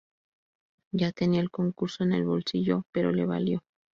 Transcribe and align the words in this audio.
Ya 0.91 1.11
tenía 1.11 1.41
el 1.41 1.51
concurso 1.51 2.03
en 2.03 2.13
el 2.13 2.23
bolsillo, 2.25 2.87
pero 2.91 3.11
le 3.11 3.27
valió. 3.27 3.63